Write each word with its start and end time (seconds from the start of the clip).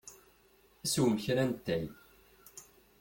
Swem 0.91 1.13
kra 1.23 1.43
n 1.49 1.51
ttay. 1.53 1.85